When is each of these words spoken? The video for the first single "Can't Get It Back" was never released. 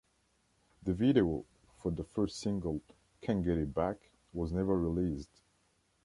The 0.81 0.95
video 0.95 1.45
for 1.77 1.91
the 1.91 2.03
first 2.03 2.39
single 2.39 2.81
"Can't 3.21 3.45
Get 3.45 3.59
It 3.59 3.71
Back" 3.71 3.97
was 4.33 4.51
never 4.51 4.75
released. 4.75 5.29